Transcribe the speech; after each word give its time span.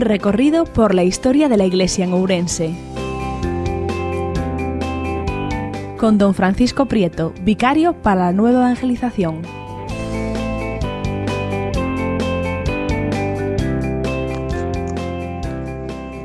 Recorrido 0.00 0.64
por 0.64 0.94
la 0.94 1.04
historia 1.04 1.50
de 1.50 1.58
la 1.58 1.66
Iglesia 1.66 2.06
en 2.06 2.14
Ourense. 2.14 2.74
Con 5.98 6.16
don 6.16 6.32
Francisco 6.32 6.86
Prieto, 6.86 7.34
vicario 7.42 7.92
para 7.92 8.22
la 8.22 8.32
nueva 8.32 8.60
evangelización. 8.60 9.42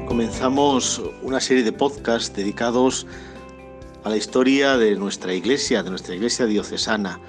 Comenzamos 0.07 1.01
una 1.21 1.41
serie 1.41 1.63
de 1.63 1.73
podcasts 1.73 2.33
dedicados 2.33 3.05
a 4.05 4.09
la 4.09 4.15
historia 4.15 4.77
de 4.77 4.95
nuestra 4.95 5.33
iglesia, 5.33 5.83
de 5.83 5.89
nuestra 5.89 6.15
iglesia 6.15 6.45
diocesana. 6.45 7.19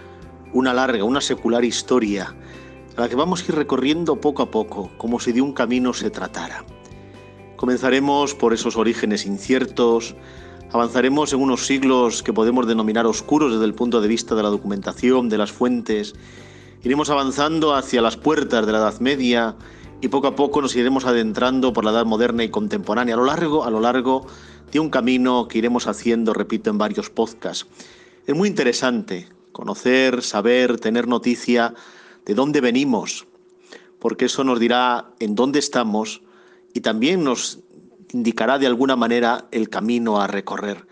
Una 0.52 0.72
larga, 0.72 1.02
una 1.02 1.20
secular 1.20 1.64
historia 1.64 2.36
a 2.96 3.02
la 3.02 3.08
que 3.08 3.16
vamos 3.16 3.42
a 3.42 3.44
ir 3.44 3.54
recorriendo 3.54 4.20
poco 4.20 4.42
a 4.42 4.50
poco, 4.50 4.90
como 4.96 5.20
si 5.20 5.32
de 5.32 5.42
un 5.42 5.52
camino 5.52 5.92
se 5.92 6.10
tratara. 6.10 6.64
Comenzaremos 7.56 8.34
por 8.34 8.54
esos 8.54 8.76
orígenes 8.76 9.26
inciertos, 9.26 10.14
avanzaremos 10.72 11.32
en 11.32 11.40
unos 11.40 11.66
siglos 11.66 12.22
que 12.22 12.32
podemos 12.32 12.66
denominar 12.66 13.06
oscuros 13.06 13.52
desde 13.52 13.64
el 13.64 13.74
punto 13.74 14.00
de 14.00 14.08
vista 14.08 14.34
de 14.34 14.42
la 14.42 14.48
documentación, 14.48 15.28
de 15.28 15.38
las 15.38 15.52
fuentes, 15.52 16.14
iremos 16.82 17.10
avanzando 17.10 17.74
hacia 17.74 18.00
las 18.00 18.16
puertas 18.16 18.64
de 18.64 18.72
la 18.72 18.78
Edad 18.78 19.00
Media 19.00 19.56
y 20.00 20.08
poco 20.08 20.28
a 20.28 20.36
poco 20.36 20.62
nos 20.62 20.76
iremos 20.76 21.04
adentrando 21.04 21.72
por 21.72 21.84
la 21.84 21.90
Edad 21.90 22.06
Moderna 22.06 22.44
y 22.44 22.50
contemporánea, 22.50 23.14
a 23.14 23.18
lo 23.18 23.24
largo, 23.24 23.64
a 23.64 23.70
lo 23.70 23.80
largo 23.80 24.26
de 24.70 24.80
un 24.80 24.90
camino 24.90 25.48
que 25.48 25.58
iremos 25.58 25.86
haciendo, 25.86 26.32
repito, 26.32 26.70
en 26.70 26.78
varios 26.78 27.10
podcasts. 27.10 27.66
Es 28.26 28.34
muy 28.34 28.48
interesante 28.48 29.28
conocer, 29.52 30.22
saber, 30.22 30.78
tener 30.78 31.08
noticia 31.08 31.74
de 32.26 32.34
dónde 32.34 32.60
venimos, 32.60 33.26
porque 33.98 34.26
eso 34.26 34.44
nos 34.44 34.60
dirá 34.60 35.12
en 35.20 35.34
dónde 35.34 35.58
estamos 35.58 36.22
y 36.74 36.80
también 36.80 37.24
nos 37.24 37.60
indicará 38.12 38.58
de 38.58 38.66
alguna 38.66 38.96
manera 38.96 39.48
el 39.52 39.70
camino 39.70 40.20
a 40.20 40.26
recorrer. 40.26 40.86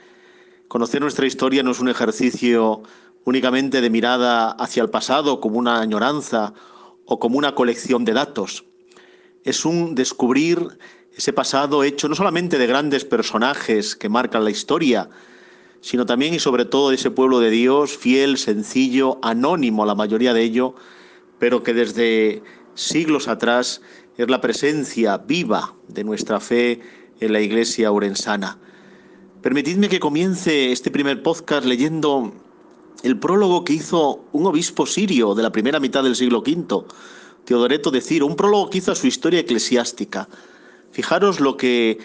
Conocer 0.68 1.02
nuestra 1.02 1.26
historia 1.26 1.62
no 1.62 1.72
es 1.72 1.80
un 1.80 1.88
ejercicio 1.88 2.82
únicamente 3.24 3.80
de 3.80 3.90
mirada 3.90 4.52
hacia 4.52 4.82
el 4.82 4.90
pasado 4.90 5.40
como 5.40 5.58
una 5.58 5.80
añoranza 5.80 6.54
o 7.04 7.18
como 7.18 7.38
una 7.38 7.54
colección 7.54 8.04
de 8.04 8.12
datos. 8.12 8.64
Es 9.42 9.64
un 9.64 9.94
descubrir 9.94 10.78
ese 11.16 11.32
pasado 11.32 11.84
hecho 11.84 12.08
no 12.08 12.14
solamente 12.14 12.58
de 12.58 12.66
grandes 12.66 13.04
personajes 13.04 13.94
que 13.94 14.08
marcan 14.08 14.44
la 14.44 14.50
historia, 14.50 15.08
sino 15.80 16.06
también 16.06 16.34
y 16.34 16.38
sobre 16.38 16.64
todo 16.64 16.88
de 16.90 16.96
ese 16.96 17.10
pueblo 17.10 17.40
de 17.40 17.50
Dios, 17.50 17.96
fiel, 17.96 18.38
sencillo, 18.38 19.18
anónimo, 19.22 19.84
la 19.84 19.94
mayoría 19.94 20.32
de 20.32 20.42
ello, 20.42 20.74
pero 21.44 21.62
que 21.62 21.74
desde 21.74 22.42
siglos 22.74 23.28
atrás 23.28 23.82
es 24.16 24.30
la 24.30 24.40
presencia 24.40 25.18
viva 25.18 25.74
de 25.88 26.02
nuestra 26.02 26.40
fe 26.40 26.80
en 27.20 27.34
la 27.34 27.42
iglesia 27.42 27.92
orensana. 27.92 28.56
Permitidme 29.42 29.90
que 29.90 30.00
comience 30.00 30.72
este 30.72 30.90
primer 30.90 31.22
podcast 31.22 31.66
leyendo 31.66 32.32
el 33.02 33.18
prólogo 33.18 33.62
que 33.62 33.74
hizo 33.74 34.24
un 34.32 34.46
obispo 34.46 34.86
sirio 34.86 35.34
de 35.34 35.42
la 35.42 35.52
primera 35.52 35.80
mitad 35.80 36.02
del 36.02 36.16
siglo 36.16 36.38
V, 36.38 36.86
Teodoreto 37.44 37.90
de 37.90 38.00
Ciro, 38.00 38.24
un 38.24 38.36
prólogo 38.36 38.70
que 38.70 38.78
hizo 38.78 38.92
a 38.92 38.96
su 38.96 39.06
historia 39.06 39.40
eclesiástica. 39.40 40.30
Fijaros 40.92 41.40
lo 41.40 41.58
que 41.58 41.98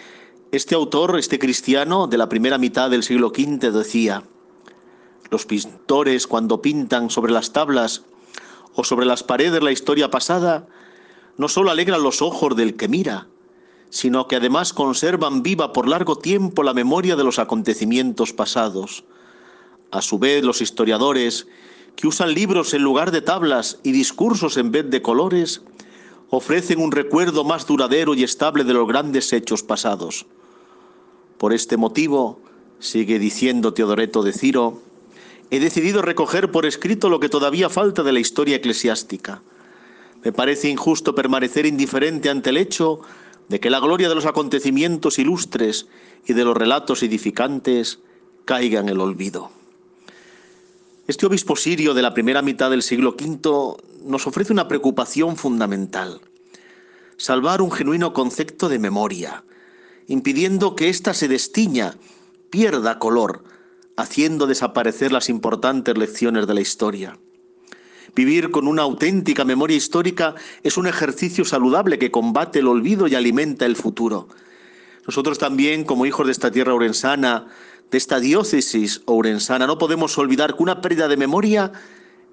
este 0.52 0.74
autor, 0.74 1.18
este 1.18 1.38
cristiano 1.38 2.08
de 2.08 2.18
la 2.18 2.28
primera 2.28 2.58
mitad 2.58 2.90
del 2.90 3.04
siglo 3.04 3.28
V 3.28 3.70
decía. 3.70 4.22
Los 5.30 5.46
pintores 5.46 6.26
cuando 6.26 6.60
pintan 6.60 7.08
sobre 7.08 7.32
las 7.32 7.54
tablas 7.54 8.02
o 8.74 8.84
sobre 8.84 9.06
las 9.06 9.22
paredes 9.22 9.62
la 9.62 9.72
historia 9.72 10.10
pasada, 10.10 10.66
no 11.36 11.48
solo 11.48 11.70
alegran 11.70 12.02
los 12.02 12.22
ojos 12.22 12.54
del 12.56 12.76
que 12.76 12.88
mira, 12.88 13.28
sino 13.90 14.28
que 14.28 14.36
además 14.36 14.72
conservan 14.72 15.42
viva 15.42 15.72
por 15.72 15.88
largo 15.88 16.16
tiempo 16.16 16.62
la 16.62 16.74
memoria 16.74 17.16
de 17.16 17.24
los 17.24 17.38
acontecimientos 17.38 18.32
pasados. 18.32 19.04
A 19.90 20.02
su 20.02 20.18
vez, 20.18 20.44
los 20.44 20.60
historiadores, 20.60 21.48
que 21.96 22.06
usan 22.06 22.32
libros 22.32 22.72
en 22.74 22.82
lugar 22.82 23.10
de 23.10 23.20
tablas 23.20 23.80
y 23.82 23.92
discursos 23.92 24.56
en 24.56 24.70
vez 24.70 24.88
de 24.88 25.02
colores, 25.02 25.62
ofrecen 26.30 26.80
un 26.80 26.92
recuerdo 26.92 27.44
más 27.44 27.66
duradero 27.66 28.14
y 28.14 28.22
estable 28.22 28.62
de 28.62 28.74
los 28.74 28.86
grandes 28.86 29.32
hechos 29.32 29.64
pasados. 29.64 30.26
Por 31.38 31.52
este 31.52 31.76
motivo, 31.76 32.38
sigue 32.78 33.18
diciendo 33.18 33.74
Teodoreto 33.74 34.22
de 34.22 34.32
Ciro, 34.32 34.80
he 35.50 35.58
decidido 35.58 36.00
recoger 36.00 36.50
por 36.50 36.64
escrito 36.64 37.08
lo 37.08 37.20
que 37.20 37.28
todavía 37.28 37.68
falta 37.68 38.02
de 38.02 38.12
la 38.12 38.20
historia 38.20 38.56
eclesiástica. 38.56 39.42
Me 40.24 40.32
parece 40.32 40.68
injusto 40.68 41.14
permanecer 41.14 41.66
indiferente 41.66 42.30
ante 42.30 42.50
el 42.50 42.56
hecho 42.56 43.00
de 43.48 43.58
que 43.58 43.70
la 43.70 43.80
gloria 43.80 44.08
de 44.08 44.14
los 44.14 44.26
acontecimientos 44.26 45.18
ilustres 45.18 45.88
y 46.26 46.34
de 46.34 46.44
los 46.44 46.56
relatos 46.56 47.02
edificantes 47.02 47.98
caiga 48.44 48.80
en 48.80 48.88
el 48.88 49.00
olvido. 49.00 49.50
Este 51.08 51.26
obispo 51.26 51.56
sirio 51.56 51.94
de 51.94 52.02
la 52.02 52.14
primera 52.14 52.42
mitad 52.42 52.70
del 52.70 52.84
siglo 52.84 53.16
V 53.18 53.82
nos 54.04 54.28
ofrece 54.28 54.52
una 54.52 54.68
preocupación 54.68 55.36
fundamental, 55.36 56.20
salvar 57.16 57.60
un 57.60 57.72
genuino 57.72 58.12
concepto 58.12 58.68
de 58.68 58.78
memoria, 58.78 59.42
impidiendo 60.06 60.76
que 60.76 60.88
ésta 60.88 61.12
se 61.12 61.26
destiña, 61.26 61.96
pierda 62.50 63.00
color, 63.00 63.42
haciendo 64.00 64.46
desaparecer 64.46 65.12
las 65.12 65.28
importantes 65.28 65.96
lecciones 65.96 66.46
de 66.46 66.54
la 66.54 66.60
historia. 66.60 67.18
Vivir 68.14 68.50
con 68.50 68.66
una 68.66 68.82
auténtica 68.82 69.44
memoria 69.44 69.76
histórica 69.76 70.34
es 70.62 70.76
un 70.76 70.86
ejercicio 70.86 71.44
saludable 71.44 71.98
que 71.98 72.10
combate 72.10 72.58
el 72.58 72.66
olvido 72.66 73.06
y 73.06 73.14
alimenta 73.14 73.66
el 73.66 73.76
futuro. 73.76 74.28
Nosotros 75.06 75.38
también, 75.38 75.84
como 75.84 76.06
hijos 76.06 76.26
de 76.26 76.32
esta 76.32 76.50
tierra 76.50 76.74
orensana, 76.74 77.46
de 77.90 77.98
esta 77.98 78.20
diócesis 78.20 79.02
orensana, 79.06 79.66
no 79.66 79.78
podemos 79.78 80.16
olvidar 80.18 80.56
que 80.56 80.62
una 80.62 80.80
pérdida 80.80 81.08
de 81.08 81.16
memoria 81.16 81.72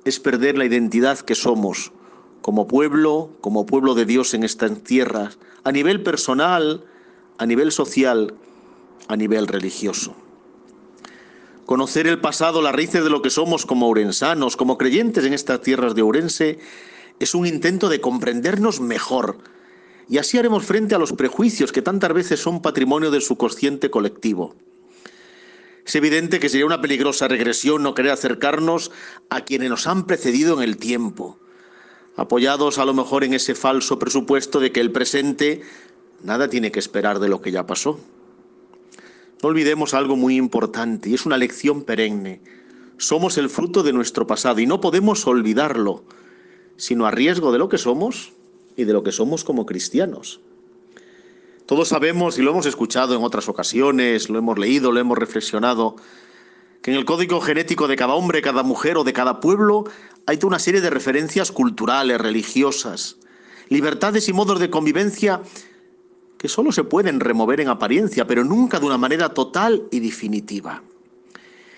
es 0.03 0.19
perder 0.19 0.57
la 0.57 0.65
identidad 0.65 1.19
que 1.19 1.35
somos 1.35 1.91
como 2.41 2.67
pueblo, 2.67 3.31
como 3.41 3.65
pueblo 3.65 3.93
de 3.93 4.05
Dios 4.05 4.33
en 4.33 4.43
estas 4.43 4.83
tierras, 4.83 5.37
a 5.63 5.71
nivel 5.71 6.01
personal, 6.01 6.85
a 7.37 7.45
nivel 7.45 7.71
social, 7.71 8.33
a 9.07 9.17
nivel 9.17 9.47
religioso 9.47 10.15
conocer 11.67 12.07
el 12.07 12.21
pasado, 12.21 12.61
las 12.61 12.73
raíces 12.73 13.03
de 13.03 13.09
lo 13.09 13.21
que 13.21 13.29
somos 13.29 13.65
como 13.65 13.87
ourensanos, 13.87 14.55
como 14.55 14.77
creyentes 14.77 15.25
en 15.25 15.33
estas 15.33 15.61
tierras 15.61 15.93
de 15.93 16.01
Ourense, 16.01 16.59
es 17.19 17.35
un 17.35 17.45
intento 17.45 17.89
de 17.89 17.99
comprendernos 17.99 18.79
mejor. 18.79 19.39
Y 20.07 20.17
así 20.17 20.37
haremos 20.37 20.65
frente 20.65 20.95
a 20.95 20.97
los 20.97 21.11
prejuicios 21.11 21.73
que 21.73 21.81
tantas 21.81 22.13
veces 22.13 22.39
son 22.39 22.61
patrimonio 22.61 23.11
del 23.11 23.21
subconsciente 23.21 23.89
colectivo. 23.91 24.55
Es 25.85 25.93
evidente 25.95 26.39
que 26.39 26.47
sería 26.47 26.65
una 26.65 26.79
peligrosa 26.79 27.27
regresión 27.27 27.83
no 27.83 27.93
querer 27.93 28.13
acercarnos 28.13 28.91
a 29.29 29.41
quienes 29.41 29.69
nos 29.69 29.87
han 29.87 30.07
precedido 30.07 30.55
en 30.55 30.63
el 30.63 30.77
tiempo, 30.77 31.37
apoyados 32.15 32.77
a 32.77 32.85
lo 32.85 32.93
mejor 32.93 33.25
en 33.25 33.33
ese 33.33 33.55
falso 33.55 33.99
presupuesto 33.99 34.61
de 34.61 34.71
que 34.71 34.79
el 34.79 34.93
presente 34.93 35.63
nada 36.23 36.49
tiene 36.49 36.71
que 36.71 36.79
esperar 36.79 37.19
de 37.19 37.27
lo 37.27 37.41
que 37.41 37.51
ya 37.51 37.65
pasó. 37.65 37.99
No 39.41 39.49
olvidemos 39.49 39.93
algo 39.93 40.15
muy 40.15 40.35
importante 40.35 41.09
y 41.09 41.13
es 41.13 41.25
una 41.25 41.37
lección 41.37 41.83
perenne. 41.83 42.41
Somos 42.97 43.37
el 43.37 43.49
fruto 43.49 43.83
de 43.83 43.93
nuestro 43.93 44.25
pasado 44.25 44.59
y 44.59 44.65
no 44.65 44.81
podemos 44.81 45.27
olvidarlo, 45.27 46.03
sino 46.77 47.05
a 47.05 47.11
riesgo 47.11 47.51
de 47.51 47.59
lo 47.59 47.69
que 47.69 47.77
somos 47.77 48.33
y 48.75 48.85
de 48.85 48.93
lo 48.93 49.03
que 49.03 49.11
somos 49.11 49.43
como 49.43 49.65
cristianos. 49.65 50.39
Todos 51.67 51.89
sabemos 51.89 52.39
y 52.39 52.41
lo 52.41 52.51
hemos 52.51 52.65
escuchado 52.65 53.15
en 53.15 53.23
otras 53.23 53.49
ocasiones, 53.49 54.29
lo 54.29 54.39
hemos 54.39 54.57
leído, 54.57 54.91
lo 54.91 54.99
hemos 54.99 55.17
reflexionado, 55.17 55.97
que 56.81 56.91
en 56.91 56.97
el 56.97 57.05
código 57.05 57.41
genético 57.41 57.87
de 57.87 57.97
cada 57.97 58.13
hombre, 58.13 58.41
cada 58.41 58.63
mujer 58.63 58.97
o 58.97 59.03
de 59.03 59.13
cada 59.13 59.39
pueblo 59.41 59.83
hay 60.25 60.37
toda 60.37 60.49
una 60.49 60.59
serie 60.59 60.81
de 60.81 60.89
referencias 60.89 61.51
culturales, 61.51 62.19
religiosas, 62.19 63.17
libertades 63.69 64.29
y 64.29 64.33
modos 64.33 64.59
de 64.59 64.69
convivencia 64.69 65.41
que 66.37 66.47
solo 66.47 66.71
se 66.71 66.83
pueden 66.83 67.19
remover 67.19 67.61
en 67.61 67.69
apariencia, 67.69 68.27
pero 68.27 68.43
nunca 68.43 68.79
de 68.79 68.85
una 68.85 68.97
manera 68.97 69.33
total 69.33 69.83
y 69.91 69.99
definitiva. 69.99 70.83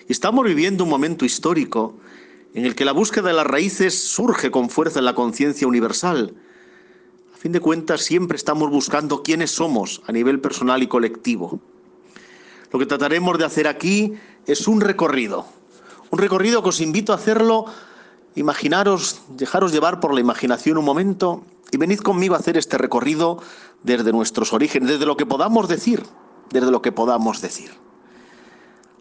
Estamos 0.08 0.44
viviendo 0.44 0.84
un 0.84 0.90
momento 0.90 1.24
histórico 1.24 1.94
en 2.54 2.66
el 2.66 2.74
que 2.74 2.84
la 2.84 2.92
búsqueda 2.92 3.28
de 3.28 3.34
las 3.34 3.46
raíces 3.46 3.98
surge 3.98 4.50
con 4.50 4.68
fuerza 4.68 4.98
en 4.98 5.04
la 5.04 5.14
conciencia 5.14 5.68
universal. 5.68 6.34
A 7.32 7.36
fin 7.36 7.52
de 7.52 7.60
cuentas, 7.60 8.02
siempre 8.02 8.36
estamos 8.36 8.70
buscando 8.70 9.22
quiénes 9.22 9.52
somos 9.52 10.02
a 10.06 10.12
nivel 10.12 10.40
personal 10.40 10.82
y 10.82 10.88
colectivo. 10.88 11.60
Lo 12.72 12.78
que 12.78 12.86
trataremos 12.86 13.38
de 13.38 13.44
hacer 13.44 13.66
aquí 13.66 14.14
es 14.46 14.68
un 14.68 14.80
recorrido, 14.80 15.46
un 16.10 16.18
recorrido 16.18 16.62
que 16.62 16.68
os 16.68 16.80
invito 16.80 17.12
a 17.12 17.16
hacerlo, 17.16 17.66
imaginaros, 18.34 19.22
dejaros 19.36 19.72
llevar 19.72 20.00
por 20.00 20.12
la 20.12 20.20
imaginación 20.20 20.76
un 20.76 20.84
momento 20.84 21.44
y 21.70 21.76
venid 21.76 22.00
conmigo 22.00 22.34
a 22.34 22.38
hacer 22.38 22.56
este 22.56 22.78
recorrido 22.78 23.42
desde 23.82 24.12
nuestros 24.12 24.52
orígenes, 24.52 24.88
desde 24.88 25.06
lo 25.06 25.16
que 25.16 25.26
podamos 25.26 25.68
decir, 25.68 26.02
desde 26.50 26.70
lo 26.70 26.82
que 26.82 26.92
podamos 26.92 27.40
decir. 27.40 27.70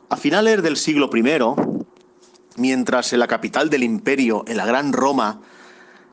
A 0.09 0.17
finales 0.17 0.63
del 0.63 0.77
siglo 0.77 1.09
I, 1.13 1.23
mientras 2.57 3.13
en 3.13 3.19
la 3.19 3.27
capital 3.27 3.69
del 3.69 3.83
imperio, 3.83 4.43
en 4.47 4.57
la 4.57 4.65
Gran 4.65 4.93
Roma, 4.93 5.41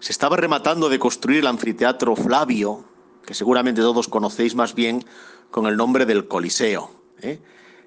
se 0.00 0.12
estaba 0.12 0.37
rematando 0.37 0.88
de 0.88 0.99
construir 0.99 1.41
el 1.41 1.47
anfiteatro 1.47 2.14
Flavio, 2.14 2.85
que 3.25 3.35
seguramente 3.35 3.81
todos 3.81 4.09
conocéis 4.09 4.55
más 4.55 4.75
bien 4.75 5.05
con 5.50 5.67
el 5.67 5.76
nombre 5.76 6.06
del 6.06 6.29
Coliseo. 6.29 6.91
¿eh? 7.23 7.41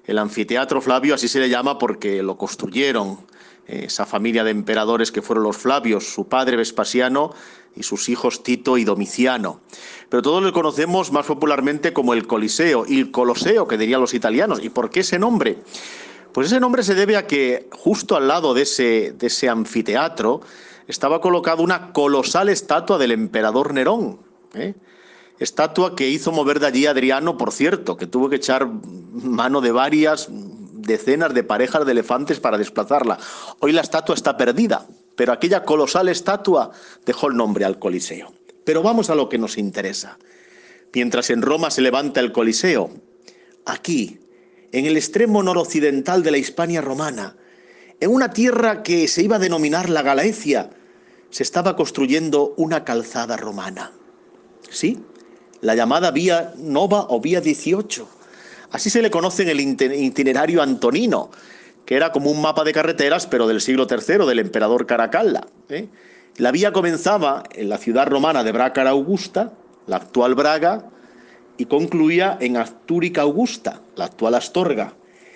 El 0.04 0.18
anfiteatro 0.18 0.80
Flavio 0.80 1.14
así 1.14 1.28
se 1.28 1.38
le 1.38 1.48
llama 1.48 1.78
porque 1.78 2.22
lo 2.22 2.36
construyeron 2.36 3.20
esa 3.70 4.06
familia 4.06 4.44
de 4.44 4.50
emperadores 4.50 5.12
que 5.12 5.22
fueron 5.22 5.44
los 5.44 5.56
Flavios, 5.56 6.12
su 6.12 6.28
padre 6.28 6.56
Vespasiano 6.56 7.32
y 7.76 7.84
sus 7.84 8.08
hijos 8.08 8.42
Tito 8.42 8.76
y 8.78 8.84
Domiciano. 8.84 9.60
Pero 10.08 10.22
todos 10.22 10.42
le 10.42 10.52
conocemos 10.52 11.12
más 11.12 11.26
popularmente 11.26 11.92
como 11.92 12.14
el 12.14 12.26
Coliseo 12.26 12.84
y 12.86 12.98
el 12.98 13.10
Coloseo, 13.10 13.68
que 13.68 13.78
dirían 13.78 14.00
los 14.00 14.14
italianos. 14.14 14.62
¿Y 14.62 14.70
por 14.70 14.90
qué 14.90 15.00
ese 15.00 15.18
nombre? 15.18 15.58
Pues 16.32 16.48
ese 16.48 16.60
nombre 16.60 16.82
se 16.82 16.94
debe 16.94 17.16
a 17.16 17.26
que 17.26 17.68
justo 17.72 18.16
al 18.16 18.28
lado 18.28 18.54
de 18.54 18.62
ese, 18.62 19.12
de 19.16 19.26
ese 19.28 19.48
anfiteatro 19.48 20.40
estaba 20.88 21.20
colocada 21.20 21.62
una 21.62 21.92
colosal 21.92 22.48
estatua 22.48 22.98
del 22.98 23.12
emperador 23.12 23.72
Nerón. 23.72 24.20
¿eh? 24.54 24.74
Estatua 25.38 25.94
que 25.94 26.08
hizo 26.08 26.32
mover 26.32 26.60
de 26.60 26.66
allí 26.66 26.86
Adriano, 26.86 27.38
por 27.38 27.52
cierto, 27.52 27.96
que 27.96 28.06
tuvo 28.06 28.28
que 28.28 28.36
echar 28.36 28.68
mano 29.12 29.60
de 29.60 29.72
varias 29.72 30.28
decenas 30.82 31.34
de 31.34 31.44
parejas 31.44 31.84
de 31.84 31.92
elefantes 31.92 32.40
para 32.40 32.58
desplazarla. 32.58 33.18
Hoy 33.60 33.72
la 33.72 33.80
estatua 33.80 34.14
está 34.14 34.36
perdida, 34.36 34.86
pero 35.16 35.32
aquella 35.32 35.64
colosal 35.64 36.08
estatua 36.08 36.70
dejó 37.04 37.28
el 37.28 37.36
nombre 37.36 37.64
al 37.64 37.78
Coliseo. 37.78 38.32
Pero 38.64 38.82
vamos 38.82 39.10
a 39.10 39.14
lo 39.14 39.28
que 39.28 39.38
nos 39.38 39.58
interesa. 39.58 40.18
Mientras 40.92 41.30
en 41.30 41.42
Roma 41.42 41.70
se 41.70 41.82
levanta 41.82 42.20
el 42.20 42.32
Coliseo, 42.32 42.90
aquí, 43.64 44.20
en 44.72 44.86
el 44.86 44.96
extremo 44.96 45.42
noroccidental 45.42 46.22
de 46.22 46.30
la 46.30 46.38
Hispania 46.38 46.80
romana, 46.80 47.36
en 48.00 48.10
una 48.10 48.30
tierra 48.30 48.82
que 48.82 49.06
se 49.08 49.22
iba 49.22 49.36
a 49.36 49.40
denominar 49.40 49.90
la 49.90 50.02
Galaecia, 50.02 50.70
se 51.30 51.42
estaba 51.42 51.76
construyendo 51.76 52.54
una 52.56 52.84
calzada 52.84 53.36
romana. 53.36 53.92
Sí, 54.68 54.98
la 55.60 55.74
llamada 55.74 56.10
Vía 56.10 56.54
Nova 56.56 57.06
o 57.08 57.20
Vía 57.20 57.40
18. 57.40 58.08
Así 58.72 58.90
se 58.90 59.02
le 59.02 59.10
conoce 59.10 59.42
en 59.42 59.48
el 59.48 59.60
itinerario 59.60 60.62
antonino, 60.62 61.30
que 61.84 61.96
era 61.96 62.12
como 62.12 62.30
un 62.30 62.40
mapa 62.40 62.64
de 62.64 62.72
carreteras, 62.72 63.26
pero 63.26 63.46
del 63.48 63.60
siglo 63.60 63.86
III, 63.90 64.26
del 64.26 64.38
emperador 64.38 64.86
Caracalla. 64.86 65.46
¿eh? 65.68 65.88
La 66.36 66.52
vía 66.52 66.72
comenzaba 66.72 67.42
en 67.52 67.68
la 67.68 67.78
ciudad 67.78 68.06
romana 68.06 68.44
de 68.44 68.52
Brácara 68.52 68.90
Augusta, 68.90 69.52
la 69.86 69.96
actual 69.96 70.34
Braga, 70.34 70.84
y 71.56 71.66
concluía 71.66 72.38
en 72.40 72.56
Astúrica 72.56 73.22
Augusta, 73.22 73.80
la 73.96 74.06
actual 74.06 74.34
Astorga, 74.34 74.94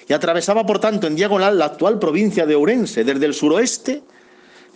y 0.08 0.12
atravesaba, 0.12 0.64
por 0.64 0.78
tanto, 0.78 1.06
en 1.06 1.16
diagonal 1.16 1.58
la 1.58 1.66
actual 1.66 1.98
provincia 1.98 2.46
de 2.46 2.54
Ourense, 2.54 3.04
desde 3.04 3.26
el 3.26 3.34
suroeste 3.34 4.02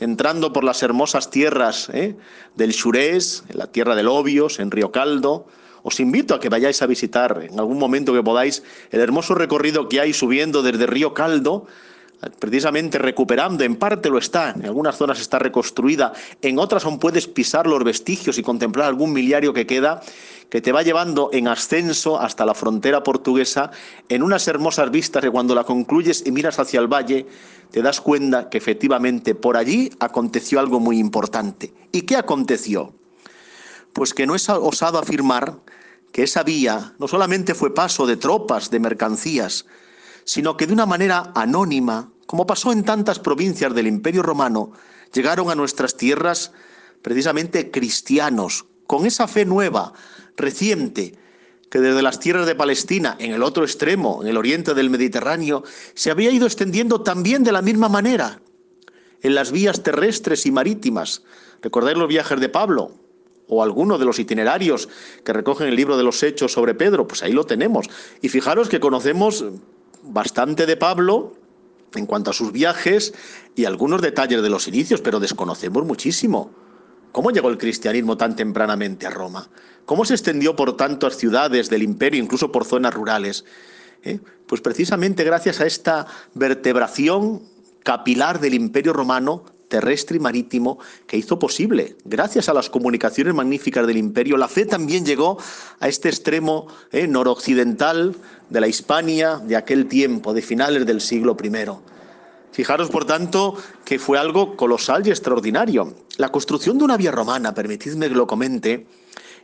entrando 0.01 0.53
por 0.53 0.65
las 0.65 0.83
hermosas 0.83 1.31
tierras 1.31 1.89
¿eh? 1.93 2.17
del 2.55 2.73
Xurés, 2.73 3.45
en 3.49 3.59
la 3.59 3.67
tierra 3.67 3.95
del 3.95 4.09
Obios, 4.09 4.61
en 4.61 4.71
Río 4.71 4.93
Caldo. 4.93 5.47
Os 5.83 6.01
invito 6.01 6.35
a 6.35 6.41
que 6.41 6.49
vayáis 6.49 6.83
a 6.83 6.87
visitar 6.87 7.47
en 7.49 7.59
algún 7.59 7.79
momento 7.79 8.13
que 8.13 8.23
podáis 8.23 8.63
el 8.91 9.01
hermoso 9.01 9.35
recorrido 9.35 9.89
que 9.89 10.01
hay 10.01 10.13
subiendo 10.13 10.63
desde 10.63 10.87
Río 10.87 11.15
Caldo, 11.15 11.67
precisamente 12.39 12.99
recuperando, 12.99 13.65
en 13.65 13.77
parte 13.77 14.11
lo 14.11 14.19
está, 14.19 14.51
en 14.51 14.65
algunas 14.65 14.97
zonas 14.97 15.21
está 15.21 15.39
reconstruida, 15.39 16.13
en 16.43 16.59
otras 16.59 16.85
aún 16.85 16.99
puedes 16.99 17.29
pisar 17.29 17.67
los 17.67 17.85
vestigios 17.85 18.39
y 18.39 18.43
contemplar 18.43 18.89
algún 18.89 19.13
miliario 19.13 19.53
que 19.53 19.67
queda, 19.67 20.01
que 20.51 20.61
te 20.61 20.73
va 20.73 20.83
llevando 20.83 21.31
en 21.33 21.47
ascenso 21.47 22.19
hasta 22.19 22.45
la 22.45 22.55
frontera 22.55 23.03
portuguesa, 23.03 23.71
en 24.09 24.23
unas 24.23 24.49
hermosas 24.49 24.91
vistas 24.91 25.23
que 25.23 25.31
cuando 25.31 25.55
la 25.55 25.65
concluyes 25.65 26.25
y 26.27 26.33
miras 26.33 26.59
hacia 26.59 26.81
el 26.81 26.93
valle, 26.93 27.27
te 27.71 27.83
das 27.83 28.01
cuenta 28.01 28.49
que 28.49 28.59
efectivamente 28.59 29.35
por 29.35 29.57
allí 29.57 29.91
aconteció 30.01 30.59
algo 30.59 30.81
muy 30.81 30.99
importante. 30.99 31.73
¿Y 31.93 32.03
qué 32.03 32.17
aconteció? 32.17 32.95
Pues 33.99 34.15
que 34.15 34.29
no 34.29 34.37
es 34.37 34.49
osado 34.49 35.01
afirmar 35.01 35.59
que 36.13 36.23
esa 36.23 36.45
vía 36.45 36.95
no 37.01 37.09
solamente 37.09 37.53
fue 37.53 37.75
paso 37.75 38.07
de 38.07 38.17
tropas, 38.17 38.71
de 38.71 38.79
mercancías, 38.79 39.67
sino 40.23 40.57
que 40.57 40.69
de 40.69 40.73
una 40.73 40.87
manera 40.87 41.33
anónima, 41.35 42.13
como 42.27 42.47
pasó 42.47 42.71
en 42.71 42.85
tantas 42.85 43.19
provincias 43.19 43.75
del 43.75 43.89
Imperio 43.89 44.23
Romano, 44.23 44.71
llegaron 45.13 45.51
a 45.51 45.57
nuestras 45.57 45.97
tierras 45.97 46.53
precisamente 47.03 47.73
cristianos, 47.73 48.67
con 48.87 49.05
esa 49.05 49.27
fe 49.27 49.45
nueva, 49.45 49.95
reciente, 50.37 51.19
que 51.69 51.81
desde 51.81 52.01
las 52.01 52.21
tierras 52.21 52.47
de 52.47 52.55
Palestina, 52.55 53.17
en 53.19 53.33
el 53.33 53.43
otro 53.43 53.65
extremo, 53.65 54.23
en 54.23 54.29
el 54.29 54.37
oriente 54.37 54.75
del 54.75 54.91
Mediterráneo, 54.91 55.65
se 55.95 56.13
había 56.13 56.31
ido 56.31 56.47
extendiendo 56.47 57.03
también 57.03 57.43
de 57.43 57.51
la 57.51 57.63
misma 57.63 57.89
manera 57.89 58.41
en 59.23 59.35
las 59.35 59.51
vías 59.51 59.83
terrestres 59.83 60.47
y 60.47 60.53
marítimas. 60.53 61.25
Recordáis 61.63 61.99
los 61.99 62.07
viajes 62.07 62.39
de 62.39 62.49
Pablo 62.49 63.08
o 63.49 63.63
alguno 63.63 63.99
de 63.99 64.05
los 64.05 64.19
itinerarios 64.19 64.89
que 65.25 65.33
recogen 65.33 65.69
el 65.69 65.77
libro 65.77 65.97
de 65.97 66.05
los 66.05 66.23
Hechos 66.23 66.53
sobre 66.53 66.75
Pedro, 66.75 67.09
pues 67.09 67.23
ahí 67.23 67.33
lo 67.33 67.45
tenemos. 67.45 67.89
Y 68.21 68.29
fijaros 68.29 68.69
que 68.69 68.81
conocemos 68.81 69.45
bastante 70.03 70.67
de 70.67 70.77
Pablo 70.77 71.35
en 71.95 72.07
cuanto 72.07 72.31
a 72.31 72.35
sus 72.35 72.53
viajes 72.53 73.15
y 73.57 73.65
algunos 73.65 74.03
detalles 74.03 74.43
de 74.43 74.51
los 74.51 74.69
inicios, 74.69 75.01
pero 75.01 75.21
desconocemos 75.21 75.85
muchísimo. 75.85 76.51
¿Cómo 77.13 77.31
llegó 77.31 77.49
el 77.49 77.59
cristianismo 77.59 78.17
tan 78.17 78.37
tempranamente 78.37 79.07
a 79.07 79.11
Roma? 79.11 79.49
¿Cómo 79.87 80.05
se 80.05 80.15
extendió 80.15 80.55
por 80.55 80.77
tantas 80.77 81.17
ciudades 81.17 81.71
del 81.71 81.83
imperio, 81.83 82.23
incluso 82.23 82.53
por 82.53 82.67
zonas 82.67 82.93
rurales? 82.93 83.45
¿Eh? 84.03 84.21
Pues 84.47 84.61
precisamente 84.61 85.25
gracias 85.25 85.61
a 85.61 85.67
esta 85.67 86.07
vertebración 86.35 87.43
capilar 87.83 88.39
del 88.39 88.55
imperio 88.55 88.93
romano 88.93 89.45
terrestre 89.69 90.17
y 90.17 90.21
marítimo 90.21 90.79
que 91.07 91.17
hizo 91.17 91.39
posible. 91.39 91.97
Gracias 92.05 92.49
a 92.49 92.55
las 92.55 92.71
comunicaciones 92.71 93.35
magníficas 93.35 93.87
del 93.87 93.97
imperio, 93.97 94.37
la 94.37 94.49
fe 94.49 94.67
también 94.67 95.05
llegó 95.05 95.39
a 95.81 95.89
este 95.89 96.09
extremo 96.09 96.67
¿eh? 96.91 97.07
noroccidental 97.07 98.17
de 98.51 98.61
la 98.61 98.69
Hispania 98.69 99.37
de 99.37 99.57
aquel 99.57 99.87
tiempo, 99.87 100.33
de 100.35 100.43
finales 100.43 100.87
del 100.87 101.01
siglo 101.01 101.37
I. 101.43 101.51
Fijaros, 102.51 102.91
por 102.91 103.05
tanto, 103.05 103.57
que 103.85 103.99
fue 103.99 104.19
algo 104.19 104.57
colosal 104.57 105.07
y 105.07 105.11
extraordinario. 105.11 105.95
La 106.17 106.31
construcción 106.31 106.79
de 106.79 106.85
una 106.85 106.97
vía 106.97 107.13
romana, 107.13 107.55
permitidme 107.55 108.09
que 108.09 108.15
lo 108.15 108.27
comente, 108.27 108.87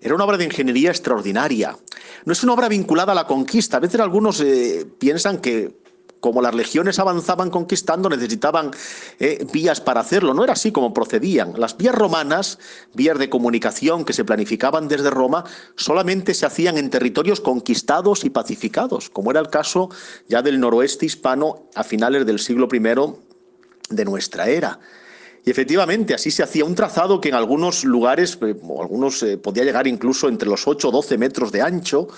era 0.01 0.15
una 0.15 0.25
obra 0.25 0.37
de 0.37 0.45
ingeniería 0.45 0.91
extraordinaria. 0.91 1.77
No 2.25 2.33
es 2.33 2.43
una 2.43 2.55
obra 2.55 2.69
vinculada 2.69 3.13
a 3.13 3.15
la 3.15 3.27
conquista. 3.27 3.77
A 3.77 3.81
veces 3.81 4.01
algunos 4.01 4.41
eh, 4.41 4.87
piensan 4.99 5.39
que 5.39 5.77
como 6.25 6.41
las 6.41 6.55
legiones 6.55 6.99
avanzaban 6.99 7.51
conquistando, 7.51 8.09
necesitaban 8.09 8.71
eh, 9.21 9.47
vías 9.53 9.83
para 9.83 10.01
hacerlo. 10.01 10.33
No 10.33 10.43
era 10.43 10.55
así 10.55 10.73
como 10.73 10.95
procedían. 10.95 11.53
Las 11.59 11.77
vías 11.77 11.95
romanas, 11.95 12.59
vías 12.95 13.19
de 13.19 13.29
comunicación 13.29 14.07
que 14.07 14.15
se 14.15 14.25
planificaban 14.25 14.89
desde 14.89 15.11
Roma, 15.11 15.45
solamente 15.77 16.33
se 16.33 16.47
hacían 16.47 16.79
en 16.79 16.89
territorios 16.89 17.43
conquistados 17.43 18.25
y 18.25 18.31
pacificados, 18.31 19.11
como 19.11 19.33
era 19.33 19.41
el 19.41 19.51
caso 19.51 19.91
ya 20.27 20.41
del 20.41 20.61
noroeste 20.61 21.05
hispano 21.05 21.69
a 21.75 21.85
finales 21.85 22.25
del 22.25 22.39
siglo 22.39 22.69
I 22.73 22.81
de 23.91 24.05
nuestra 24.07 24.49
era. 24.49 24.81
Y 25.45 25.51
efectivamente, 25.51 26.15
así 26.15 26.31
se 26.31 26.43
hacía 26.43 26.65
un 26.65 26.75
trazado 26.75 27.21
que 27.21 27.29
en 27.29 27.35
algunos 27.35 27.85
lugares, 27.85 28.39
eh, 28.41 28.57
o 28.63 28.81
algunos 28.81 29.23
eh, 29.23 29.37
podía 29.37 29.65
llegar 29.65 29.87
incluso 29.87 30.31
entre 30.31 30.49
los 30.49 30.67
8 30.67 30.89
o 30.89 30.91
12 30.91 31.19
metros 31.19 31.53
de 31.53 31.61
ancho, 31.61 32.09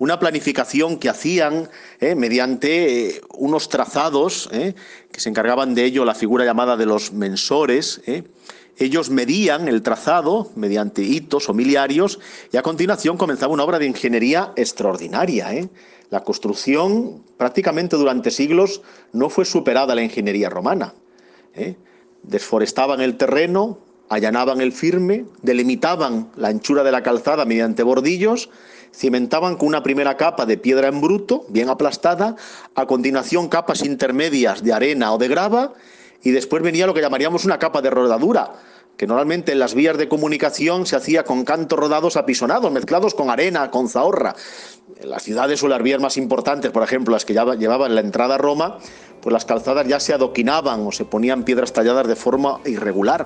una 0.00 0.18
planificación 0.18 0.98
que 0.98 1.10
hacían 1.10 1.68
eh, 2.00 2.14
mediante 2.14 3.08
eh, 3.08 3.20
unos 3.34 3.68
trazados, 3.68 4.48
eh, 4.50 4.74
que 5.12 5.20
se 5.20 5.28
encargaban 5.28 5.74
de 5.74 5.84
ello 5.84 6.06
la 6.06 6.14
figura 6.14 6.44
llamada 6.46 6.78
de 6.78 6.86
los 6.86 7.12
mensores. 7.12 8.00
Ellos 8.78 9.10
medían 9.10 9.68
el 9.68 9.82
trazado 9.82 10.50
mediante 10.56 11.02
hitos 11.02 11.50
o 11.50 11.54
miliarios 11.54 12.18
y 12.50 12.56
a 12.56 12.62
continuación 12.62 13.18
comenzaba 13.18 13.52
una 13.52 13.62
obra 13.62 13.78
de 13.78 13.86
ingeniería 13.86 14.52
extraordinaria. 14.56 15.68
La 16.08 16.24
construcción 16.24 17.22
prácticamente 17.36 17.96
durante 17.96 18.30
siglos 18.30 18.80
no 19.12 19.28
fue 19.28 19.44
superada 19.44 19.94
la 19.94 20.02
ingeniería 20.02 20.48
romana. 20.48 20.94
Desforestaban 22.22 23.02
el 23.02 23.18
terreno, 23.18 23.80
allanaban 24.08 24.62
el 24.62 24.72
firme, 24.72 25.26
delimitaban 25.42 26.30
la 26.36 26.48
anchura 26.48 26.82
de 26.82 26.92
la 26.92 27.02
calzada 27.02 27.44
mediante 27.44 27.82
bordillos 27.82 28.48
cimentaban 28.92 29.56
con 29.56 29.68
una 29.68 29.82
primera 29.82 30.16
capa 30.16 30.46
de 30.46 30.58
piedra 30.58 30.88
en 30.88 31.00
bruto, 31.00 31.46
bien 31.48 31.68
aplastada, 31.68 32.36
a 32.74 32.86
continuación 32.86 33.48
capas 33.48 33.84
intermedias 33.84 34.62
de 34.62 34.72
arena 34.72 35.12
o 35.12 35.18
de 35.18 35.28
grava, 35.28 35.72
y 36.22 36.30
después 36.30 36.62
venía 36.62 36.86
lo 36.86 36.94
que 36.94 37.00
llamaríamos 37.00 37.44
una 37.44 37.58
capa 37.58 37.80
de 37.80 37.90
rodadura, 37.90 38.52
que 38.96 39.06
normalmente 39.06 39.52
en 39.52 39.58
las 39.58 39.74
vías 39.74 39.96
de 39.96 40.08
comunicación 40.08 40.84
se 40.84 40.96
hacía 40.96 41.24
con 41.24 41.44
cantos 41.44 41.78
rodados 41.78 42.16
apisonados, 42.18 42.70
mezclados 42.70 43.14
con 43.14 43.30
arena, 43.30 43.70
con 43.70 43.88
zahorra. 43.88 44.34
En 45.00 45.08
las 45.08 45.22
ciudades 45.22 45.62
o 45.62 45.68
las 45.68 45.82
vías 45.82 46.00
más 46.00 46.18
importantes, 46.18 46.70
por 46.70 46.82
ejemplo, 46.82 47.12
las 47.12 47.24
que 47.24 47.32
llevaban 47.32 47.94
la 47.94 48.02
entrada 48.02 48.34
a 48.34 48.38
Roma, 48.38 48.76
pues 49.22 49.32
las 49.32 49.46
calzadas 49.46 49.86
ya 49.86 50.00
se 50.00 50.12
adoquinaban 50.12 50.86
o 50.86 50.92
se 50.92 51.06
ponían 51.06 51.44
piedras 51.44 51.72
talladas 51.72 52.08
de 52.08 52.16
forma 52.16 52.60
irregular. 52.66 53.24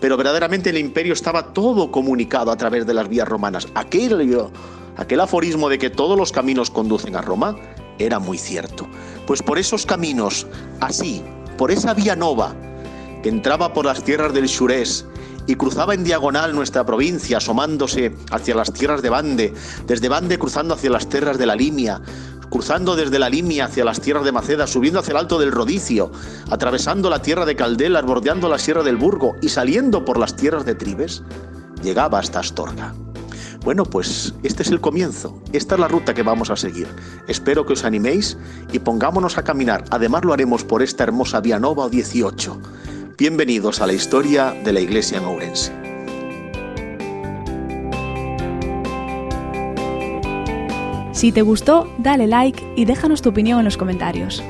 Pero 0.00 0.16
verdaderamente 0.16 0.70
el 0.70 0.78
imperio 0.78 1.12
estaba 1.12 1.52
todo 1.52 1.90
comunicado 1.90 2.50
a 2.50 2.56
través 2.56 2.86
de 2.86 2.94
las 2.94 3.08
vías 3.08 3.28
romanas. 3.28 3.68
Aquel 3.74 5.20
aforismo 5.20 5.68
de 5.68 5.78
que 5.78 5.90
todos 5.90 6.16
los 6.16 6.32
caminos 6.32 6.70
conducen 6.70 7.16
a 7.16 7.20
Roma 7.20 7.56
era 7.98 8.18
muy 8.18 8.38
cierto. 8.38 8.88
Pues 9.26 9.42
por 9.42 9.58
esos 9.58 9.86
caminos, 9.86 10.46
así, 10.80 11.22
por 11.58 11.70
esa 11.70 11.94
vía 11.94 12.16
nova, 12.16 12.54
que 13.22 13.28
entraba 13.28 13.72
por 13.72 13.84
las 13.84 14.02
tierras 14.02 14.32
del 14.32 14.48
Xurés 14.48 15.04
y 15.46 15.56
cruzaba 15.56 15.94
en 15.94 16.04
diagonal 16.04 16.54
nuestra 16.54 16.84
provincia, 16.86 17.38
asomándose 17.38 18.14
hacia 18.30 18.54
las 18.54 18.72
tierras 18.72 19.02
de 19.02 19.10
Bande, 19.10 19.54
desde 19.86 20.08
Bande 20.08 20.38
cruzando 20.38 20.74
hacia 20.74 20.90
las 20.90 21.08
tierras 21.08 21.38
de 21.38 21.46
la 21.46 21.56
Limia, 21.56 22.00
cruzando 22.50 22.96
desde 22.96 23.18
la 23.18 23.30
Limia 23.30 23.66
hacia 23.66 23.84
las 23.84 24.00
tierras 24.00 24.24
de 24.24 24.32
Maceda, 24.32 24.66
subiendo 24.66 25.00
hacia 25.00 25.12
el 25.12 25.18
alto 25.18 25.38
del 25.38 25.52
Rodicio, 25.52 26.10
atravesando 26.50 27.08
la 27.08 27.22
tierra 27.22 27.46
de 27.46 27.56
Caldelas, 27.56 28.04
bordeando 28.04 28.48
la 28.48 28.58
sierra 28.58 28.82
del 28.82 28.96
Burgo 28.96 29.36
y 29.40 29.48
saliendo 29.48 30.04
por 30.04 30.18
las 30.18 30.36
tierras 30.36 30.66
de 30.66 30.74
Tribes, 30.74 31.22
llegaba 31.82 32.18
hasta 32.18 32.40
Astorga. 32.40 32.94
Bueno, 33.64 33.84
pues 33.84 34.34
este 34.42 34.62
es 34.62 34.70
el 34.70 34.80
comienzo, 34.80 35.38
esta 35.52 35.74
es 35.74 35.80
la 35.80 35.88
ruta 35.88 36.14
que 36.14 36.22
vamos 36.22 36.50
a 36.50 36.56
seguir. 36.56 36.88
Espero 37.28 37.66
que 37.66 37.74
os 37.74 37.84
animéis 37.84 38.38
y 38.72 38.78
pongámonos 38.78 39.38
a 39.38 39.44
caminar. 39.44 39.84
Además 39.90 40.24
lo 40.24 40.32
haremos 40.32 40.64
por 40.64 40.82
esta 40.82 41.04
hermosa 41.04 41.40
Vianova 41.40 41.88
18. 41.88 42.58
Bienvenidos 43.18 43.82
a 43.82 43.86
la 43.86 43.92
historia 43.92 44.56
de 44.64 44.72
la 44.72 44.80
Iglesia 44.80 45.18
en 45.18 45.24
Ourense. 45.24 45.89
Si 51.12 51.32
te 51.32 51.42
gustó, 51.42 51.92
dale 51.98 52.26
like 52.26 52.62
y 52.76 52.84
déjanos 52.84 53.20
tu 53.20 53.30
opinión 53.30 53.58
en 53.58 53.64
los 53.64 53.76
comentarios. 53.76 54.42